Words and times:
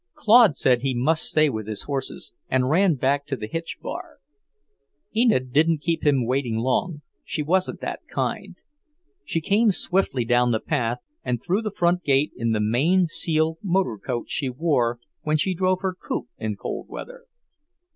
Claude 0.15 0.57
said 0.57 0.81
he 0.81 0.95
must 0.95 1.21
stay 1.25 1.47
with 1.47 1.67
his 1.67 1.83
horses, 1.83 2.33
and 2.49 2.71
ran 2.71 2.95
back 2.95 3.23
to 3.27 3.35
the 3.35 3.45
hitch 3.45 3.77
bar. 3.83 4.17
Enid 5.15 5.53
didn't 5.53 5.83
keep 5.83 6.03
him 6.03 6.25
waiting 6.25 6.57
long; 6.57 7.03
she 7.23 7.43
wasn't 7.43 7.81
that 7.81 7.99
kind. 8.11 8.55
She 9.23 9.41
came 9.41 9.71
swiftly 9.71 10.25
down 10.25 10.49
the 10.49 10.59
path 10.59 10.97
and 11.23 11.39
through 11.39 11.61
the 11.61 11.69
front 11.69 12.03
gate 12.03 12.31
in 12.35 12.51
the 12.51 12.59
Maine 12.59 13.05
seal 13.05 13.59
motor 13.61 13.99
coat 14.03 14.25
she 14.27 14.49
wore 14.49 14.97
when 15.21 15.37
she 15.37 15.53
drove 15.53 15.81
her 15.81 15.93
coupe 15.93 16.29
in 16.39 16.55
cold 16.55 16.87
weather. 16.89 17.25